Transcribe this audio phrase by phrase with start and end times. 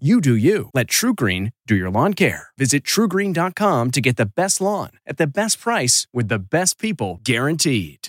[0.00, 0.70] You do you.
[0.74, 2.48] Let TruGreen do your lawn care.
[2.58, 7.20] Visit trugreen.com to get the best lawn at the best price with the best people
[7.22, 8.08] guaranteed.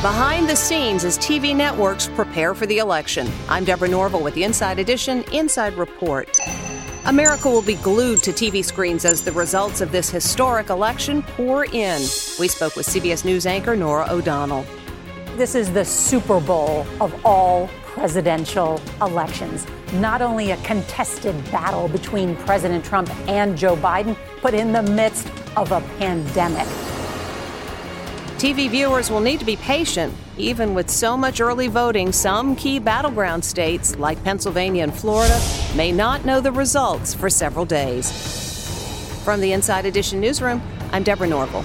[0.00, 3.30] Behind the scenes as TV networks prepare for the election.
[3.50, 6.26] I'm Deborah Norville with the Inside Edition Inside Report.
[7.04, 11.66] America will be glued to TV screens as the results of this historic election pour
[11.66, 12.00] in.
[12.40, 14.64] We spoke with CBS News anchor Norah O'Donnell.
[15.36, 19.66] This is the Super Bowl of all presidential elections.
[19.94, 25.28] Not only a contested battle between President Trump and Joe Biden, but in the midst
[25.56, 26.68] of a pandemic.
[28.38, 30.14] TV viewers will need to be patient.
[30.38, 35.40] Even with so much early voting, some key battleground states, like Pennsylvania and Florida,
[35.74, 38.12] may not know the results for several days.
[39.24, 41.64] From the Inside Edition newsroom, I'm Deborah Norville.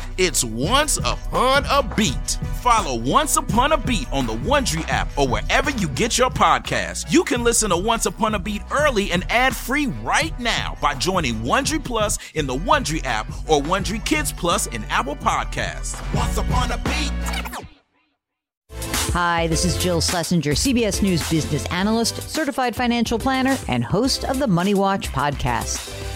[0.23, 2.37] It's Once Upon a Beat.
[2.61, 7.11] Follow Once Upon a Beat on the Wondery app or wherever you get your podcasts.
[7.11, 10.93] You can listen to Once Upon a Beat early and ad free right now by
[10.93, 15.99] joining Wondery Plus in the Wondery app or Wondery Kids Plus in Apple Podcasts.
[16.13, 17.11] Once Upon a Beat.
[19.13, 24.37] Hi, this is Jill Schlesinger, CBS News business analyst, certified financial planner, and host of
[24.37, 26.00] the Money Watch podcast.